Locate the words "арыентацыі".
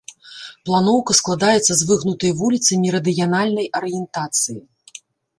3.81-4.57